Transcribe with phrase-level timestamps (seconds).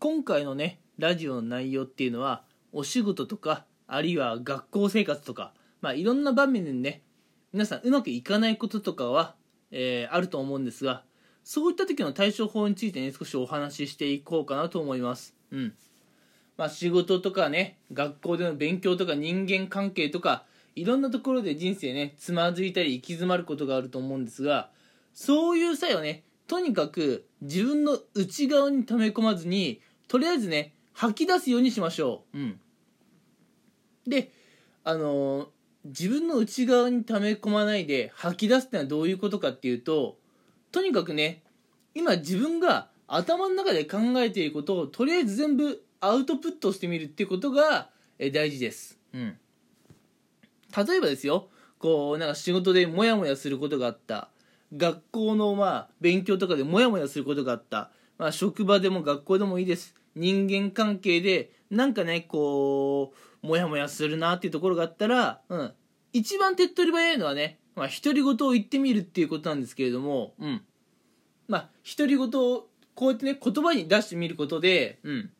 [0.00, 7.02] 今回のねラジオの内容っていうのはお仕事とかあるいは学校生活とかまあいろんな場面でね
[7.52, 9.34] 皆さんうまくいかないこととかは、
[9.70, 11.02] えー、あると思うんですが
[11.44, 15.34] そういった時の対処法についてね少しお話ししていこうかなと思います。
[15.50, 15.74] うん。
[16.56, 20.46] まあ仕事とかね学校での勉強とか人間関係とか
[20.76, 24.70] いろんなところで人生ねつまずいたり行き詰まることがあると思うんですが
[25.12, 29.80] そういう際はねとにかく自分の内側に溜め込まずに
[30.10, 32.38] とりあえずね吐き出すようにしましょう。
[32.38, 32.60] うん。
[34.08, 34.32] で
[34.82, 35.46] あのー、
[35.84, 40.18] 自分の内側に溜め込まないで吐き出すってのはどういうことかっていうと
[40.72, 41.44] とにかくね
[41.94, 48.98] 今自分が頭の中で考えていることをとりあえず全部アウトプットしてみるっていうことが大事です。
[49.14, 49.38] うん。
[50.76, 54.28] 例えばですよこうなんか仕事でモヤモヤすることがあった。
[54.76, 65.72] 学校のまあ勉強とかでモヤモヤすることがあった、まあ、職場でも学校でもいいです人間関係でなんかねこうモヤモヤするなっていうところがあったら、うん、
[66.12, 70.62] 一番手っ取り早いのはね、まあ、独り言を言ってみるっていうことなんですけれども、うん、
[71.48, 75.30] まあ独り言をこうやってね言葉に出してみることで、うん、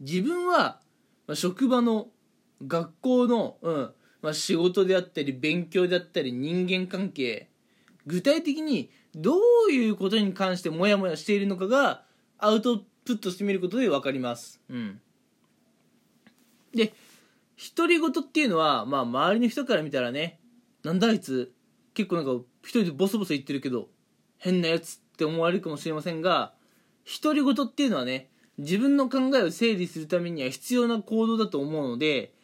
[0.00, 0.80] 自分は、
[1.26, 2.08] まあ、職場の
[2.66, 3.90] 学校の、うん。
[4.26, 7.48] まあ、仕事であったり勉強であったり人間関係
[8.06, 9.36] 具体的にど
[9.68, 12.02] ういうことに関してモヤモヤしているのかが
[12.38, 14.60] アウトプットしてみることで分かります。
[14.68, 15.00] うん、
[16.74, 16.92] で
[17.76, 20.38] 独り言っていうのは、まあ、周りの人から見たらね
[20.82, 21.52] なんだあいつ
[21.94, 23.88] 結構なんか一人でボソボソ言ってるけど
[24.38, 26.52] 変なやつって思われるかもしれませんが
[27.22, 32.34] 独り言っていうのはね自分の考えを整理するためには必要な行動だと思うので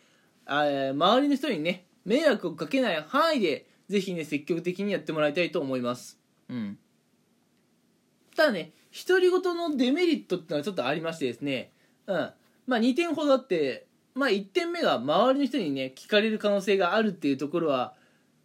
[0.46, 6.18] あ周りの人にね迷惑をかけない範囲でぜひね積極的にやってもらいたいと思います。
[6.48, 6.78] うん。
[8.34, 11.70] ただね独り言のデメリットってのはちょっとありましてですね。
[12.06, 12.30] うん。
[12.66, 17.94] まあ2点ほどあってまあ1点目が周りの人にね聞かれる可能性があるっていうところは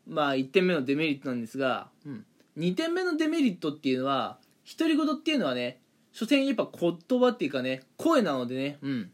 [0.08, 2.26] まあ1点目のデメリットなんですが、うん、
[2.58, 4.38] 2点目のデメリットっていうのは
[4.78, 5.80] 独り言っていうのはね
[6.14, 9.12] 所詮やっぱ言葉っていうかね声なのでねうん。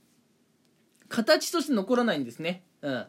[1.10, 2.64] 形として残らないんですね。
[2.82, 3.06] うん。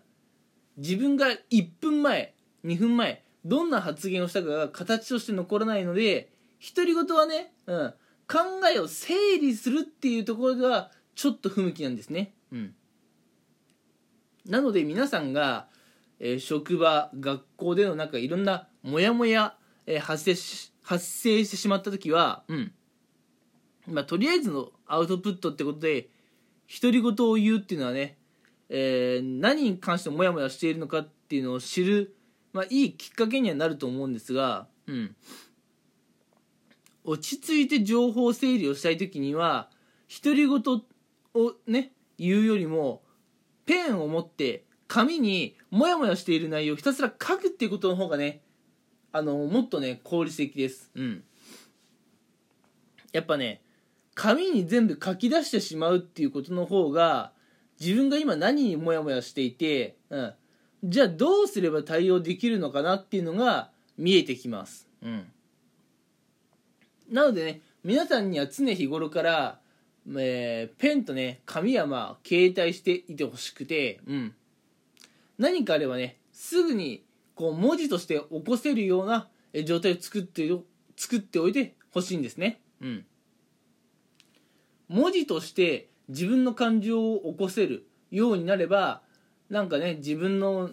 [0.76, 2.34] 自分が1分前
[2.64, 6.30] 2分前どんな発言をしたかが形として残らないので
[6.74, 7.94] 独り言はね、うん、
[8.26, 8.38] 考
[8.74, 12.34] えを整理するっていうところではちょっと不向きなんですね。
[12.52, 12.74] うん。
[14.46, 15.68] なので皆さんが、
[16.20, 22.72] えー、職場学校でのなんかいろんなモヤモヤ、え、発生し発生してしまった時はうん。
[23.86, 26.08] まあとりあえずのアウトプットってことで
[26.80, 28.16] 独り言を言うっていうのはね、
[28.68, 32.16] えー、何に関してモヤモヤしているのかっていうのを知る、
[32.52, 35.16] まあ、いいきっかけにはなると思うんですが、うん、
[37.04, 39.68] 落ち着いて情報整理をしたい時には
[40.22, 40.60] 独り言
[41.34, 43.02] をね言うよりも
[43.66, 48.42] ペンを持って紙にモヤモヤしている内容をひたすら書くっていうことの方がね
[49.12, 50.90] あのもっとね効率的です。
[50.94, 51.24] うん。
[53.12, 53.62] やっぱね
[54.14, 57.32] 紙に全部書き出してしまうっていうことの方が
[57.80, 60.34] 自分が今何にモヤモヤしていて、うん、
[60.84, 65.26] じゃあどうすれば対応できるのかなっていうのが見えてきます、うん、
[67.10, 69.58] なのでね皆さんには常日頃から
[70.06, 74.34] えー、ペンとね紙はまあ携帯していてほしくて、うん、
[75.38, 77.04] 何かあればねすぐに
[77.34, 79.28] こう文字として起こせるような
[79.64, 80.50] 状態を作って
[80.96, 83.04] 作っておいてほしいんですね、うん、
[84.88, 89.00] 文字として自分の感情を起こせるようになれば
[89.48, 90.70] なんかね自分の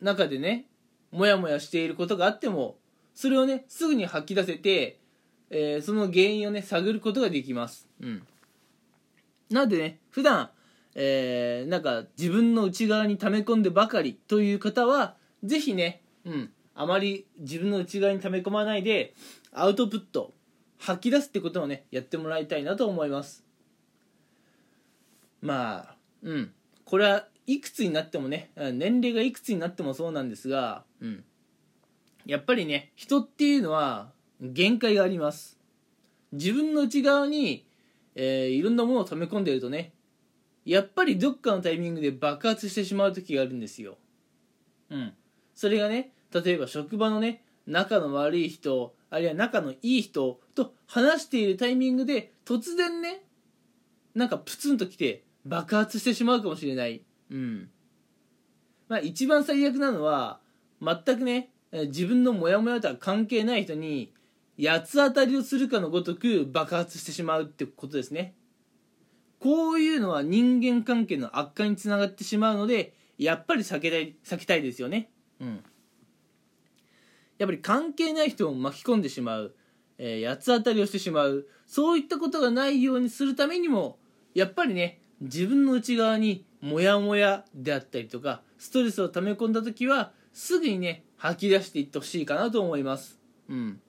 [0.00, 0.64] 中でね
[1.12, 2.76] モヤモヤしていることがあっても
[3.14, 4.98] それをねすぐに吐き出せて、
[5.50, 8.26] えー、その原因をね探ることができます、うん。
[9.50, 10.50] なのでね、普段、
[10.94, 15.14] えー、なんか自分の内側に溜め込んでばかりという方は、
[15.44, 19.14] ぜひね、うん、あまり自分の内側に溜め込まないで、
[19.52, 20.32] アウトプット、
[20.78, 23.44] 吐き出すってことをね、やってもらいたいなと思います。
[25.40, 26.52] まあ、うん、
[26.84, 31.24] これはいくつになってもね、年齢がいくつになってもそうなんですが、うん、
[32.24, 34.10] やっぱりね、人っていうのは
[34.40, 35.58] 限界があります。
[36.32, 37.66] 自分の内側に
[38.16, 39.92] えー、いろんなものを溜め込んでるとね
[40.64, 43.98] やっぱりどっかのタイミングで爆発してしまう時があるんですよ。
[44.90, 45.12] うん。
[45.54, 53.22] それがね例えば職場のね仲の悪い人あるいは仲のいい人と話しているタイミングで突然ね
[54.16, 57.02] なんかプツンと来て爆発してしまうかもしれない。
[57.30, 57.68] うん。
[58.88, 60.40] まあ一番最悪なのは
[60.82, 64.12] 全くね自分のモヤモヤとは関係ない人に
[64.62, 68.34] 八つ当たりをするかのごとく爆発してしまうってことですね。
[69.38, 75.10] こういうのは人間関係の悪化につながってしまうのでやっぱり避けたい避けたいですよね。
[75.40, 75.64] うん。
[77.38, 79.54] やっぱり関係ない人を巻き込んでしまう、
[79.98, 81.46] えー、八つ当たりをしてしまう。
[81.66, 83.98] そういったことがないようにするためにも
[84.34, 93.18] やっぱりね自分の内側にモヤモヤであったりとかストレスを溜め込んだ時はすぐにね吐き出していってほしいかなと思います。
[93.48, 93.80] うん。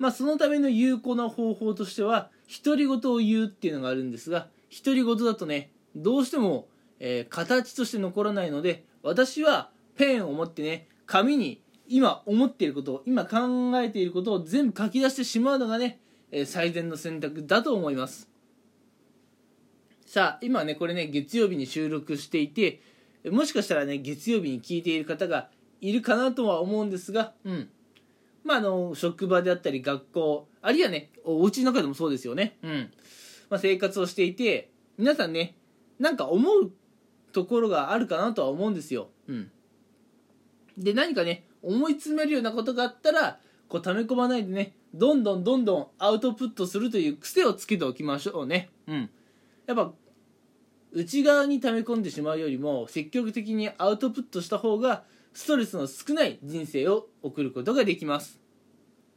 [0.00, 2.30] まあそのための有効な方法としては
[2.64, 4.48] 独り言を言うっていうのがあるんですが
[4.84, 6.66] 独り言だとねどうしても、
[6.98, 13.38] えー、形として残らないので私はペンを持ってね紙に今思っていることを今考
[13.80, 16.00] えていることを全部書き出してしまうのがね、
[16.32, 18.28] えー、最善の選択だと思います。
[20.06, 22.80] さあ今ねこれね月曜日に収録していて
[23.30, 25.50] もしかしたらね月曜日に聞いている方が
[25.80, 27.68] いるかなとは思うんですがうん。
[28.44, 32.56] まああの職場であったり学校あるいはねお家の中でもそうですよね。
[32.62, 32.90] うん。
[33.48, 35.56] まあ、生活をしていて皆さんね
[35.98, 36.70] なんか思う
[37.32, 39.08] ところがあるかなとは思うんですよ。
[39.28, 39.50] うん。
[40.78, 43.38] で何かね思い詰めるようなことがあったら
[43.68, 48.70] こう溜め込まないでねどんどんどんどんアウトプットするという癖をつけておきましょうね。
[48.86, 49.10] うん。
[49.66, 49.92] やっぱ
[50.92, 58.40] 内側に溜め込んでしまうよりも積極的にアウトプットした方がストレスの少ない人生を送ることができます。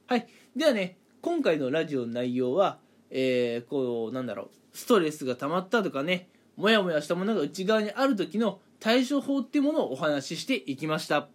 [0.07, 0.27] はい。
[0.55, 2.79] ではね今回のラジオの内容は
[3.15, 4.49] えー、こうなんだろう。
[4.73, 11.29] ストレスが溜まったとかねモヤモヤしたものが内側にある時の対処法っていうものをお話ししていきました。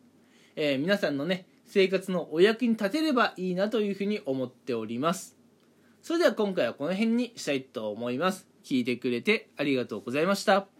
[0.56, 5.36] えー、皆さんのね生活のお役に立てればいいなというふうに思っております。
[6.02, 8.48] それでは今回はこの辺にしたいと思います。
[8.64, 10.77] 聞いてくれてありがとうございました。